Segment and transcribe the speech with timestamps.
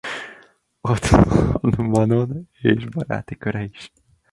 [0.81, 3.91] Ott van Manon és baráti köre is.